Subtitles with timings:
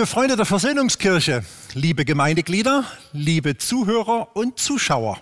[0.00, 1.44] Liebe Freunde der Versöhnungskirche,
[1.74, 5.20] liebe Gemeindeglieder, liebe Zuhörer und Zuschauer.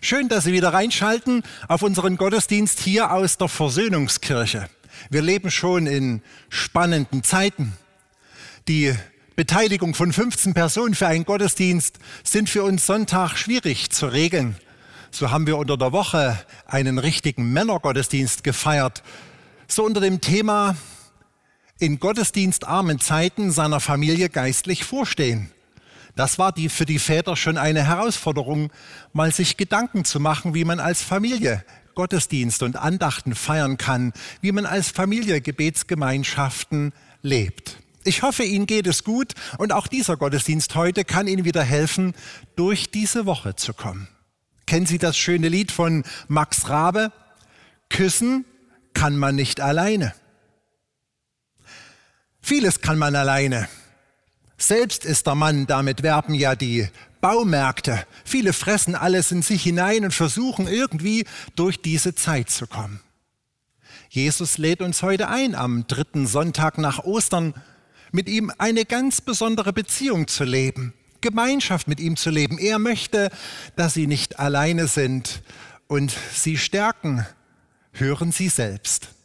[0.00, 4.70] Schön, dass Sie wieder reinschalten auf unseren Gottesdienst hier aus der Versöhnungskirche.
[5.10, 7.74] Wir leben schon in spannenden Zeiten.
[8.68, 8.94] Die
[9.34, 14.56] Beteiligung von 15 Personen für einen Gottesdienst sind für uns Sonntag schwierig zu regeln.
[15.10, 19.02] So haben wir unter der Woche einen richtigen Männergottesdienst gefeiert.
[19.68, 20.74] So unter dem Thema
[21.78, 25.50] in gottesdienstarmen Zeiten seiner Familie geistlich vorstehen.
[26.14, 28.72] Das war die, für die Väter schon eine Herausforderung,
[29.12, 31.62] mal sich Gedanken zu machen, wie man als Familie
[31.94, 37.78] Gottesdienst und Andachten feiern kann, wie man als Familie Gebetsgemeinschaften lebt.
[38.04, 42.14] Ich hoffe, Ihnen geht es gut und auch dieser Gottesdienst heute kann Ihnen wieder helfen,
[42.54, 44.08] durch diese Woche zu kommen.
[44.66, 47.12] Kennen Sie das schöne Lied von Max Rabe?
[47.88, 48.44] Küssen
[48.94, 50.14] kann man nicht alleine.
[52.46, 53.68] Vieles kann man alleine.
[54.56, 56.88] Selbst ist der Mann, damit werben ja die
[57.20, 58.06] Baumärkte.
[58.24, 61.24] Viele fressen alles in sich hinein und versuchen irgendwie
[61.56, 63.00] durch diese Zeit zu kommen.
[64.10, 67.52] Jesus lädt uns heute ein, am dritten Sonntag nach Ostern
[68.12, 72.58] mit ihm eine ganz besondere Beziehung zu leben, Gemeinschaft mit ihm zu leben.
[72.58, 73.28] Er möchte,
[73.74, 75.42] dass sie nicht alleine sind
[75.88, 77.26] und sie stärken.
[77.90, 79.15] Hören Sie selbst.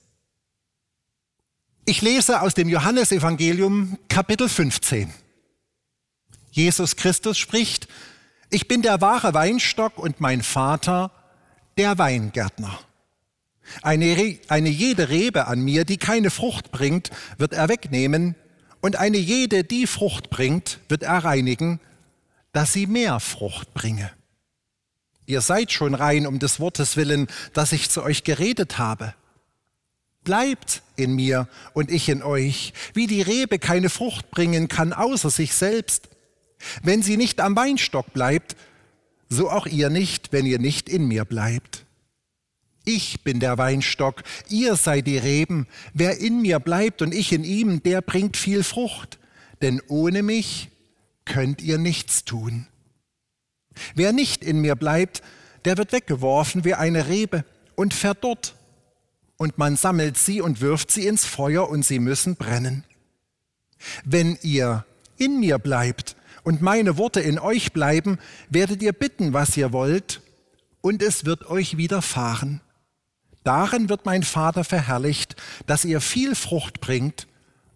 [1.86, 5.12] Ich lese aus dem Johannesevangelium Kapitel 15.
[6.52, 7.88] Jesus Christus spricht,
[8.52, 11.12] ich bin der wahre Weinstock und mein Vater
[11.78, 12.80] der Weingärtner.
[13.82, 18.36] Eine, eine jede Rebe an mir, die keine Frucht bringt, wird er wegnehmen,
[18.82, 21.80] und eine jede, die Frucht bringt, wird er reinigen,
[22.52, 24.12] dass sie mehr Frucht bringe.
[25.26, 29.14] Ihr seid schon rein um des Wortes willen, das ich zu euch geredet habe.
[30.24, 35.30] Bleibt in mir und ich in euch, wie die Rebe keine Frucht bringen kann außer
[35.30, 36.10] sich selbst.
[36.84, 38.56] Wenn sie nicht am Weinstock bleibt,
[39.30, 41.86] so auch ihr nicht, wenn ihr nicht in mir bleibt.
[42.84, 45.68] Ich bin der Weinstock, ihr seid die Reben.
[45.94, 49.20] Wer in mir bleibt und ich in ihm, der bringt viel Frucht.
[49.62, 50.70] Denn ohne mich
[51.26, 52.68] könnt ihr nichts tun.
[53.96, 55.22] Wer nicht in mir bleibt,
[55.66, 57.46] der wird weggeworfen wie eine Rebe
[57.76, 58.56] und verdorrt
[59.42, 62.84] und man sammelt sie und wirft sie ins Feuer und sie müssen brennen.
[64.06, 64.86] Wenn ihr
[65.18, 68.20] in mir bleibt und meine Worte in euch bleiben,
[68.52, 70.22] werdet ihr bitten, was ihr wollt,
[70.82, 72.62] und es wird euch widerfahren.
[73.44, 75.36] Darin wird mein Vater verherrlicht,
[75.66, 77.26] dass ihr viel Frucht bringt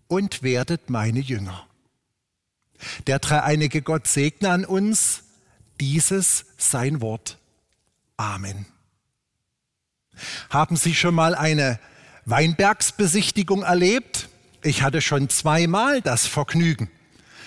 [0.07, 1.65] und werdet meine Jünger.
[3.07, 5.23] Der dreieinige Gott segne an uns
[5.81, 7.39] dieses sein Wort.
[8.17, 8.67] Amen.
[10.49, 11.79] Haben Sie schon mal eine
[12.25, 14.29] Weinbergsbesichtigung erlebt?
[14.63, 16.89] Ich hatte schon zweimal das Vergnügen.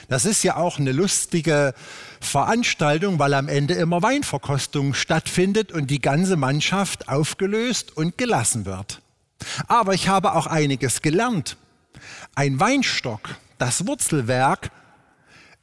[0.09, 1.75] Das ist ja auch eine lustige
[2.21, 9.03] Veranstaltung, weil am Ende immer Weinverkostung stattfindet und die ganze Mannschaft aufgelöst und gelassen wird.
[9.67, 11.57] Aber ich habe auch einiges gelernt.
[12.35, 14.71] Ein Weinstock, das Wurzelwerk,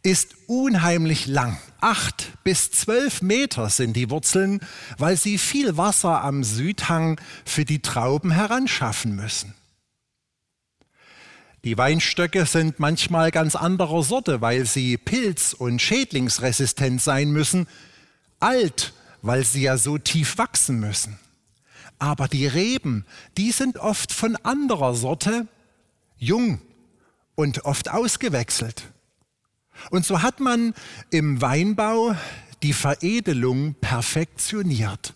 [0.06, 1.58] ist unheimlich lang.
[1.82, 4.62] Acht bis zwölf Meter sind die Wurzeln,
[4.98, 9.56] weil sie viel Wasser am Südhang für die Trauben heranschaffen müssen.
[11.64, 17.68] Die Weinstöcke sind manchmal ganz anderer Sorte, weil sie pilz- und schädlingsresistent sein müssen,
[18.40, 21.18] alt, weil sie ja so tief wachsen müssen.
[21.98, 23.06] Aber die Reben,
[23.38, 25.48] die sind oft von anderer Sorte,
[26.18, 26.62] jung
[27.34, 28.84] und oft ausgewechselt.
[29.90, 30.74] Und so hat man
[31.10, 32.16] im Weinbau
[32.64, 35.14] die Veredelung perfektioniert.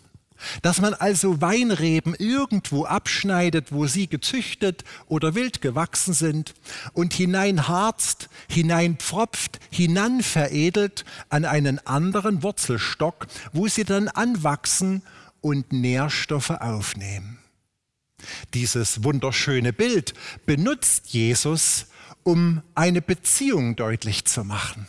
[0.62, 6.54] Dass man also Weinreben irgendwo abschneidet, wo sie gezüchtet oder wild gewachsen sind
[6.94, 15.02] und hineinharzt, hineinpfropft, hinanveredelt an einen anderen Wurzelstock, wo sie dann anwachsen
[15.42, 17.40] und Nährstoffe aufnehmen.
[18.54, 20.14] Dieses wunderschöne Bild
[20.46, 21.88] benutzt Jesus
[22.24, 24.88] um eine Beziehung deutlich zu machen.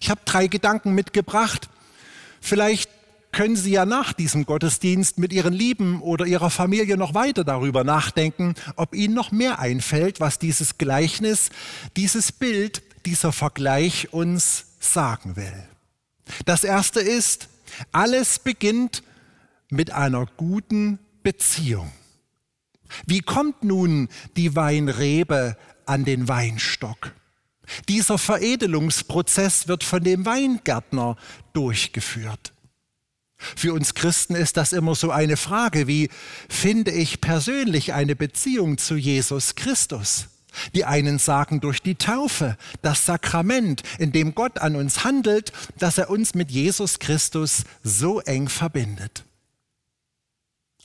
[0.00, 1.68] Ich habe drei Gedanken mitgebracht.
[2.40, 2.90] Vielleicht
[3.32, 7.82] können Sie ja nach diesem Gottesdienst mit Ihren Lieben oder Ihrer Familie noch weiter darüber
[7.82, 11.50] nachdenken, ob Ihnen noch mehr einfällt, was dieses Gleichnis,
[11.96, 15.68] dieses Bild, dieser Vergleich uns sagen will.
[16.46, 17.48] Das erste ist,
[17.92, 19.02] alles beginnt
[19.68, 21.90] mit einer guten Beziehung.
[23.06, 25.56] Wie kommt nun die Weinrebe
[25.86, 27.12] an den Weinstock?
[27.88, 31.16] Dieser Veredelungsprozess wird von dem Weingärtner
[31.52, 32.52] durchgeführt.
[33.36, 36.08] Für uns Christen ist das immer so eine Frage, wie
[36.48, 40.28] finde ich persönlich eine Beziehung zu Jesus Christus?
[40.74, 45.98] Die einen sagen durch die Taufe, das Sakrament, in dem Gott an uns handelt, dass
[45.98, 49.24] er uns mit Jesus Christus so eng verbindet.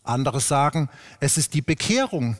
[0.10, 0.90] Andere sagen,
[1.20, 2.38] es ist die Bekehrung,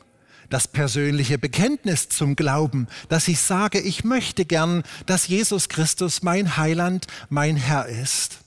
[0.48, 6.56] das persönliche Bekenntnis zum Glauben, dass ich sage, ich möchte gern, dass Jesus Christus mein
[6.56, 8.38] Heiland, mein Herr ist.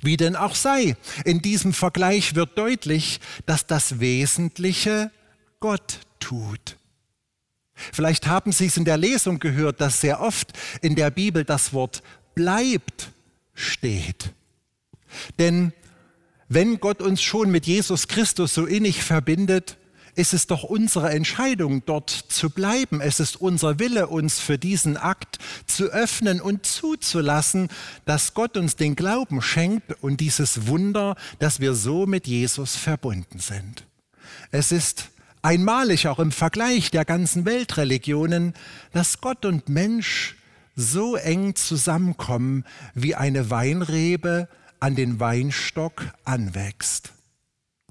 [0.00, 5.10] Wie denn auch sei, in diesem Vergleich wird deutlich, dass das Wesentliche
[5.60, 6.76] Gott tut.
[7.74, 11.72] Vielleicht haben Sie es in der Lesung gehört, dass sehr oft in der Bibel das
[11.72, 12.02] Wort
[12.34, 13.10] bleibt
[13.54, 14.32] steht.
[15.38, 15.72] Denn
[16.48, 19.76] wenn Gott uns schon mit Jesus Christus so innig verbindet,
[20.16, 23.00] ist es doch unsere Entscheidung, dort zu bleiben.
[23.00, 27.68] Es ist unser Wille, uns für diesen Akt zu öffnen und zuzulassen,
[28.06, 33.40] dass Gott uns den Glauben schenkt und dieses Wunder, dass wir so mit Jesus verbunden
[33.40, 33.84] sind.
[34.50, 35.10] Es ist
[35.42, 38.54] einmalig auch im Vergleich der ganzen Weltreligionen,
[38.92, 40.36] dass Gott und Mensch
[40.74, 42.64] so eng zusammenkommen,
[42.94, 44.48] wie eine Weinrebe
[44.80, 47.12] an den Weinstock anwächst.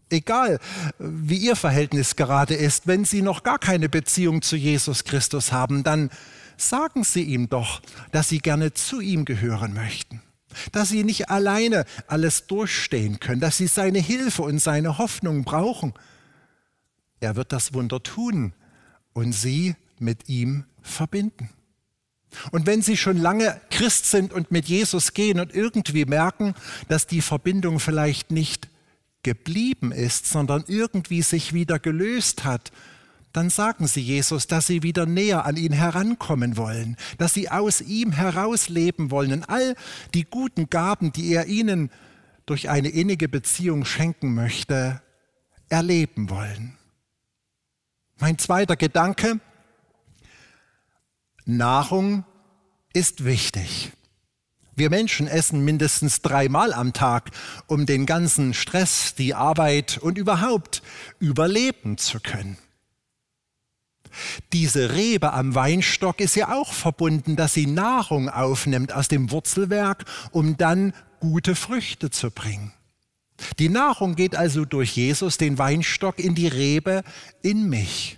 [0.09, 0.59] Egal,
[0.99, 5.83] wie Ihr Verhältnis gerade ist, wenn Sie noch gar keine Beziehung zu Jesus Christus haben,
[5.83, 6.09] dann
[6.57, 10.21] sagen Sie ihm doch, dass Sie gerne zu ihm gehören möchten,
[10.71, 15.93] dass Sie nicht alleine alles durchstehen können, dass Sie seine Hilfe und seine Hoffnung brauchen.
[17.19, 18.53] Er wird das Wunder tun
[19.13, 21.49] und Sie mit ihm verbinden.
[22.51, 26.55] Und wenn Sie schon lange Christ sind und mit Jesus gehen und irgendwie merken,
[26.87, 28.69] dass die Verbindung vielleicht nicht
[29.23, 32.71] geblieben ist, sondern irgendwie sich wieder gelöst hat,
[33.33, 37.81] dann sagen Sie Jesus, dass Sie wieder näher an ihn herankommen wollen, dass Sie aus
[37.81, 39.75] ihm herausleben wollen und all
[40.13, 41.89] die guten Gaben, die er Ihnen
[42.45, 45.01] durch eine innige Beziehung schenken möchte,
[45.67, 46.77] erleben wollen.
[48.19, 49.39] Mein zweiter Gedanke,
[51.45, 52.25] Nahrung
[52.93, 53.91] ist wichtig.
[54.75, 57.31] Wir Menschen essen mindestens dreimal am Tag,
[57.67, 60.81] um den ganzen Stress, die Arbeit und überhaupt
[61.19, 62.57] überleben zu können.
[64.53, 70.05] Diese Rebe am Weinstock ist ja auch verbunden, dass sie Nahrung aufnimmt aus dem Wurzelwerk,
[70.31, 72.73] um dann gute Früchte zu bringen.
[73.59, 77.03] Die Nahrung geht also durch Jesus, den Weinstock, in die Rebe,
[77.41, 78.17] in mich.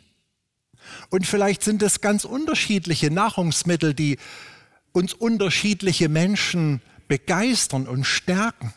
[1.10, 4.18] Und vielleicht sind es ganz unterschiedliche Nahrungsmittel, die
[4.92, 8.74] uns unterschiedliche Menschen begeistern und stärken.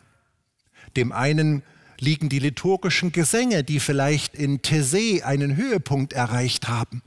[0.97, 1.63] Dem einen
[1.99, 7.03] liegen die liturgischen Gesänge, die vielleicht in Thésée einen Höhepunkt erreicht haben.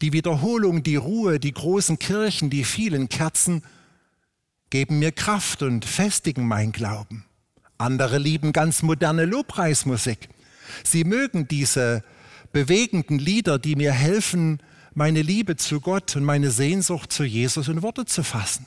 [0.00, 3.62] Die Wiederholung, die Ruhe, die großen Kirchen, die vielen Kerzen
[4.70, 7.24] geben mir Kraft und festigen mein Glauben.
[7.78, 10.28] Andere lieben ganz moderne Lobpreismusik.
[10.82, 12.02] Sie mögen diese
[12.54, 14.60] bewegenden Lieder, die mir helfen,
[14.94, 18.64] meine Liebe zu Gott und meine Sehnsucht zu Jesus in Worte zu fassen.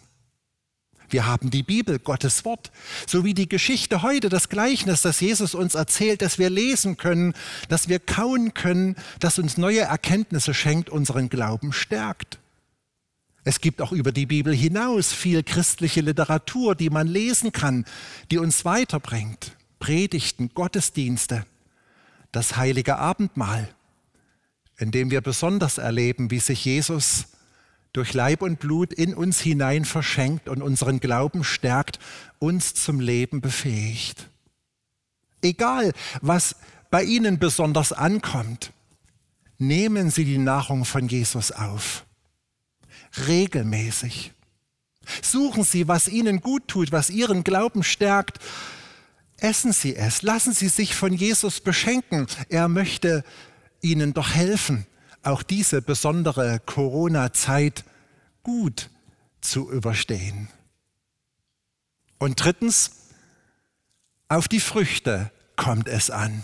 [1.10, 2.74] Wir haben die Bibel, Gottes Wort,
[3.08, 7.34] sowie die Geschichte heute, das Gleichnis, das Jesus uns erzählt, dass wir lesen können,
[7.70, 12.40] dass wir kauen können, das uns neue Erkenntnisse schenkt, unseren Glauben stärkt.
[13.46, 17.86] Es gibt auch über die Bibel hinaus viel christliche Literatur, die man lesen kann,
[18.32, 19.54] die uns weiterbringt.
[19.80, 21.46] Predigten, Gottesdienste,
[22.34, 23.70] das heilige Abendmahl
[24.78, 27.28] in dem wir besonders erleben, wie sich Jesus
[27.94, 32.00] durch Leib und Blut in uns hinein verschenkt und unseren Glauben stärkt,
[32.40, 34.30] uns zum Leben befähigt.
[35.42, 36.56] Egal, was
[36.92, 38.72] bei Ihnen besonders ankommt,
[39.58, 42.06] nehmen Sie die Nahrung von Jesus auf.
[43.28, 44.34] Regelmäßig.
[45.22, 48.40] Suchen Sie, was Ihnen gut tut, was Ihren Glauben stärkt.
[49.38, 50.22] Essen Sie es.
[50.22, 52.28] Lassen Sie sich von Jesus beschenken.
[52.50, 53.24] Er möchte
[53.82, 54.86] ihnen doch helfen,
[55.24, 57.84] auch diese besondere Corona-Zeit
[58.44, 58.90] gut
[59.42, 60.50] zu überstehen.
[62.20, 62.92] Und drittens,
[64.30, 66.44] auf die Früchte kommt es an.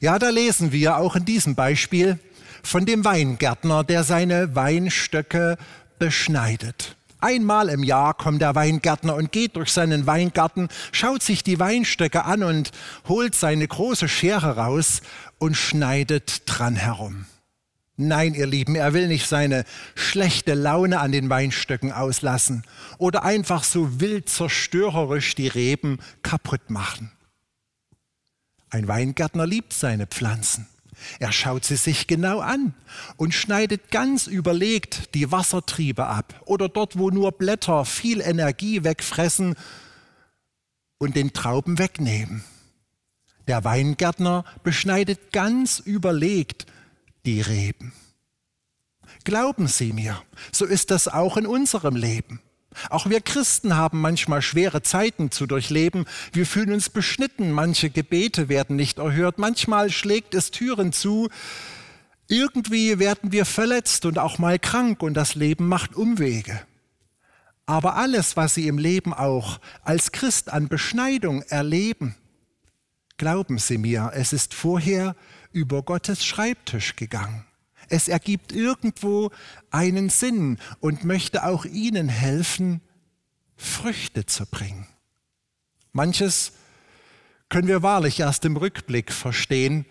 [0.00, 2.18] Ja, da lesen wir auch in diesem Beispiel
[2.62, 5.56] von dem Weingärtner, der seine Weinstöcke
[5.98, 6.96] beschneidet.
[7.20, 12.24] Einmal im Jahr kommt der Weingärtner und geht durch seinen Weingarten, schaut sich die Weinstöcke
[12.24, 12.72] an und
[13.06, 15.02] holt seine große Schere raus
[15.42, 17.26] und schneidet dran herum.
[17.96, 19.64] Nein, ihr Lieben, er will nicht seine
[19.96, 22.62] schlechte Laune an den Weinstöcken auslassen
[22.96, 27.10] oder einfach so wild zerstörerisch die Reben kaputt machen.
[28.70, 30.68] Ein Weingärtner liebt seine Pflanzen.
[31.18, 32.72] Er schaut sie sich genau an
[33.16, 39.56] und schneidet ganz überlegt die Wassertriebe ab oder dort, wo nur Blätter viel Energie wegfressen
[40.98, 42.44] und den Trauben wegnehmen.
[43.48, 46.66] Der Weingärtner beschneidet ganz überlegt
[47.24, 47.92] die Reben.
[49.24, 50.20] Glauben Sie mir,
[50.50, 52.40] so ist das auch in unserem Leben.
[52.90, 56.06] Auch wir Christen haben manchmal schwere Zeiten zu durchleben.
[56.32, 61.28] Wir fühlen uns beschnitten, manche Gebete werden nicht erhört, manchmal schlägt es Türen zu.
[62.28, 66.60] Irgendwie werden wir verletzt und auch mal krank und das Leben macht Umwege.
[67.66, 72.16] Aber alles, was Sie im Leben auch als Christ an Beschneidung erleben,
[73.22, 75.14] glauben Sie mir, es ist vorher
[75.52, 77.44] über Gottes Schreibtisch gegangen.
[77.88, 79.30] Es ergibt irgendwo
[79.70, 82.80] einen Sinn und möchte auch Ihnen helfen,
[83.54, 84.88] Früchte zu bringen.
[85.92, 86.54] Manches
[87.48, 89.86] können wir wahrlich erst im Rückblick verstehen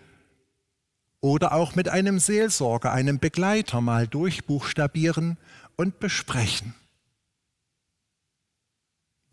[1.22, 5.38] oder auch mit einem Seelsorger, einem Begleiter mal durchbuchstabieren
[5.76, 6.74] und besprechen.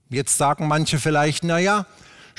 [0.07, 1.85] Jetzt sagen manche vielleicht, na ja,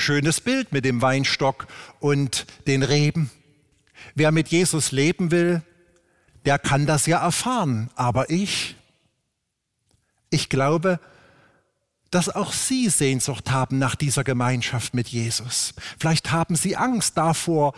[0.00, 1.66] schönes Bild mit dem Weinstock
[2.00, 3.30] und den Reben.
[4.14, 5.62] Wer mit Jesus leben will,
[6.44, 7.90] der kann das ja erfahren.
[7.94, 8.76] Aber ich,
[10.30, 10.98] ich glaube,
[12.10, 15.74] dass auch Sie Sehnsucht haben nach dieser Gemeinschaft mit Jesus.
[15.98, 17.72] Vielleicht haben Sie Angst davor,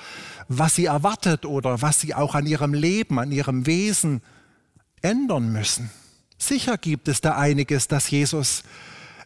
[0.49, 4.23] was Sie erwartet oder was Sie auch an Ihrem Leben, an Ihrem Wesen
[5.03, 5.91] ändern müssen.
[6.39, 8.63] Sicher gibt es da einiges, das Jesus,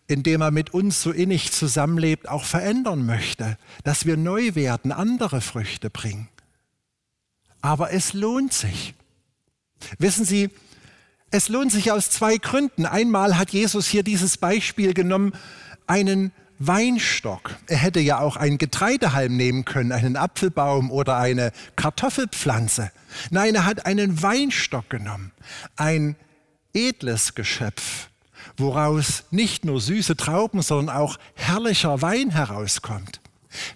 [0.08, 5.40] indem er mit uns so innig zusammenlebt, auch verändern möchte, dass wir neu werden, andere
[5.40, 6.28] Früchte bringen.
[7.60, 8.94] Aber es lohnt sich.
[9.98, 10.50] Wissen Sie,
[11.30, 12.86] es lohnt sich aus zwei Gründen.
[12.86, 15.32] Einmal hat Jesus hier dieses Beispiel genommen,
[15.86, 17.56] einen Weinstock.
[17.66, 22.90] Er hätte ja auch einen Getreidehalm nehmen können, einen Apfelbaum oder eine Kartoffelpflanze.
[23.30, 25.32] Nein, er hat einen Weinstock genommen,
[25.76, 26.16] ein
[26.72, 28.08] edles Geschöpf,
[28.56, 33.20] woraus nicht nur süße Trauben, sondern auch herrlicher Wein herauskommt.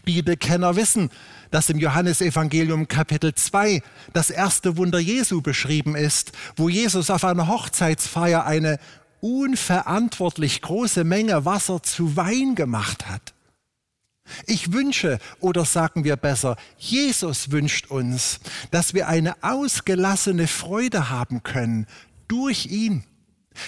[0.04, 1.10] Bibelkenner wissen,
[1.50, 3.82] dass im Johannesevangelium Kapitel 2
[4.12, 8.78] das erste Wunder Jesu beschrieben ist, wo Jesus auf einer Hochzeitsfeier eine
[9.20, 13.34] unverantwortlich große Menge Wasser zu Wein gemacht hat.
[14.46, 18.38] Ich wünsche, oder sagen wir besser, Jesus wünscht uns,
[18.70, 21.86] dass wir eine ausgelassene Freude haben können
[22.28, 23.04] durch ihn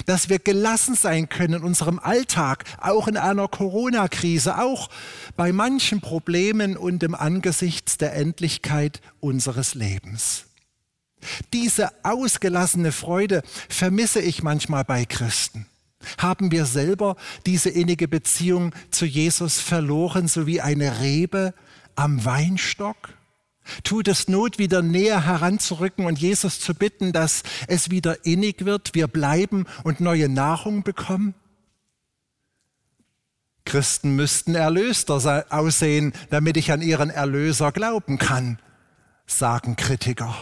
[0.06, 4.88] dass wir gelassen sein können in unserem Alltag, auch in einer Corona-Krise, auch
[5.36, 10.44] bei manchen Problemen und im Angesichts der Endlichkeit unseres Lebens.
[11.52, 15.66] Diese ausgelassene Freude vermisse ich manchmal bei Christen.
[16.18, 21.54] Haben wir selber diese innige Beziehung zu Jesus verloren, so wie eine Rebe
[21.94, 23.10] am Weinstock?
[23.84, 28.94] Tut es Not, wieder näher heranzurücken und Jesus zu bitten, dass es wieder innig wird,
[28.94, 31.34] wir bleiben und neue Nahrung bekommen?
[33.64, 38.58] Christen müssten erlöster aussehen, damit ich an ihren Erlöser glauben kann,
[39.26, 40.34] sagen Kritiker.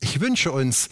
[0.00, 0.90] Ich wünsche uns,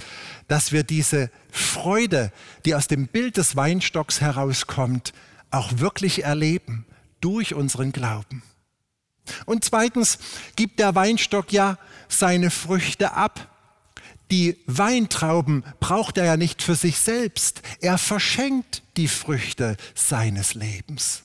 [0.48, 2.32] dass wir diese Freude,
[2.64, 5.12] die aus dem Bild des Weinstocks herauskommt,
[5.50, 6.86] auch wirklich erleben
[7.20, 8.42] durch unseren Glauben.
[9.46, 10.18] Und zweitens
[10.56, 11.78] gibt der Weinstock ja
[12.08, 13.50] seine Früchte ab.
[14.30, 17.62] Die Weintrauben braucht er ja nicht für sich selbst.
[17.80, 21.24] Er verschenkt die Früchte seines Lebens.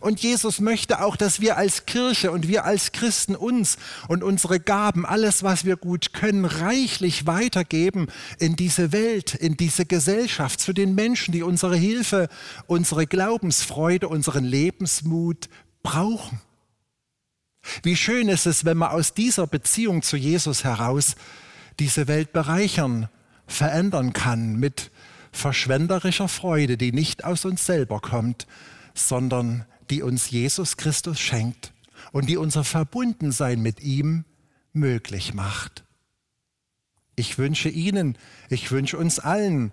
[0.00, 4.60] Und Jesus möchte auch, dass wir als Kirche und wir als Christen uns und unsere
[4.60, 8.08] Gaben, alles, was wir gut können, reichlich weitergeben
[8.38, 12.28] in diese Welt, in diese Gesellschaft, zu den Menschen, die unsere Hilfe,
[12.66, 15.48] unsere Glaubensfreude, unseren Lebensmut
[15.82, 16.40] brauchen.
[17.82, 21.16] Wie schön ist es, wenn man aus dieser Beziehung zu Jesus heraus
[21.78, 23.08] diese Welt bereichern,
[23.46, 24.90] verändern kann mit
[25.32, 28.46] verschwenderischer Freude, die nicht aus uns selber kommt,
[28.94, 31.72] sondern die uns Jesus Christus schenkt
[32.12, 34.24] und die unser Verbundensein mit ihm
[34.72, 35.84] möglich macht.
[37.16, 38.16] Ich wünsche Ihnen,
[38.48, 39.72] ich wünsche uns allen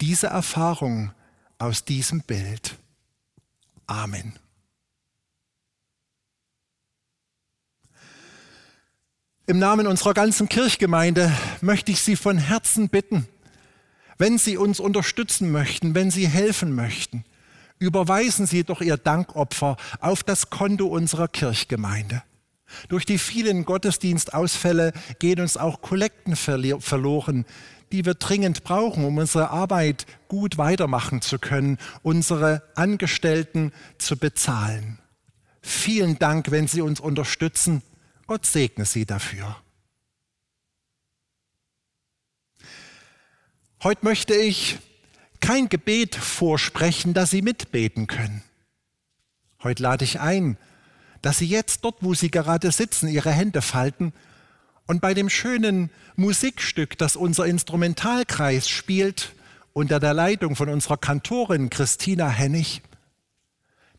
[0.00, 1.12] diese Erfahrung
[1.58, 2.76] aus diesem Bild.
[3.86, 4.32] Amen.
[9.46, 13.26] Im Namen unserer ganzen Kirchgemeinde möchte ich Sie von Herzen bitten,
[14.16, 17.24] wenn Sie uns unterstützen möchten, wenn Sie helfen möchten,
[17.80, 22.22] überweisen Sie doch Ihr Dankopfer auf das Konto unserer Kirchgemeinde.
[22.88, 27.44] Durch die vielen Gottesdienstausfälle gehen uns auch Kollekten verloren,
[27.90, 35.00] die wir dringend brauchen, um unsere Arbeit gut weitermachen zu können, unsere Angestellten zu bezahlen.
[35.60, 37.82] Vielen Dank, wenn Sie uns unterstützen.
[38.32, 39.58] Gott segne Sie dafür.
[43.82, 44.78] Heute möchte ich
[45.40, 48.42] kein Gebet vorsprechen, dass Sie mitbeten können.
[49.62, 50.56] Heute lade ich ein,
[51.20, 54.14] dass Sie jetzt dort, wo Sie gerade sitzen, Ihre Hände falten
[54.86, 59.34] und bei dem schönen Musikstück, das unser Instrumentalkreis spielt,
[59.74, 62.80] unter der Leitung von unserer Kantorin Christina Hennig,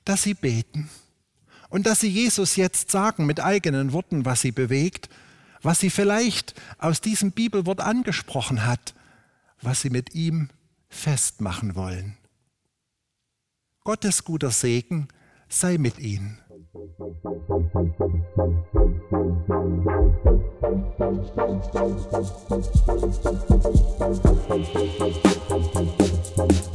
[0.06, 0.90] dass Sie beten
[1.74, 5.10] und dass sie Jesus jetzt sagen mit eigenen Worten, was sie bewegt,
[5.63, 8.94] was sie vielleicht aus diesem Bibelwort angesprochen hat,
[9.60, 10.50] was sie mit ihm
[10.88, 12.15] festmachen wollen.
[13.84, 15.08] Gottes guter Segen
[15.50, 16.38] sei mit ihnen.
[26.36, 26.73] Musik